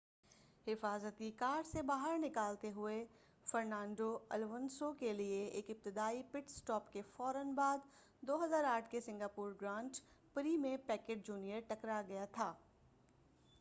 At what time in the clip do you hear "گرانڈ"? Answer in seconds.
9.61-9.99